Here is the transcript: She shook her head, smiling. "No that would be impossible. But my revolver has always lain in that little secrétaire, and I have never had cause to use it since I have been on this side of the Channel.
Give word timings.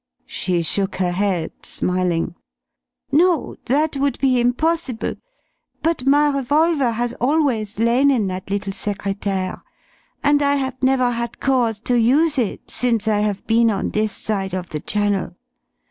She 0.25 0.63
shook 0.63 0.95
her 0.95 1.11
head, 1.11 1.51
smiling. 1.61 2.33
"No 3.11 3.57
that 3.67 3.97
would 3.97 4.17
be 4.19 4.39
impossible. 4.41 5.13
But 5.83 6.07
my 6.07 6.29
revolver 6.35 6.89
has 6.93 7.13
always 7.21 7.77
lain 7.77 8.09
in 8.09 8.25
that 8.25 8.49
little 8.49 8.73
secrétaire, 8.73 9.61
and 10.23 10.41
I 10.41 10.55
have 10.55 10.81
never 10.81 11.11
had 11.11 11.39
cause 11.39 11.79
to 11.81 11.93
use 11.99 12.39
it 12.39 12.71
since 12.71 13.07
I 13.07 13.19
have 13.19 13.45
been 13.45 13.69
on 13.69 13.91
this 13.91 14.13
side 14.13 14.55
of 14.55 14.69
the 14.69 14.79
Channel. 14.79 15.35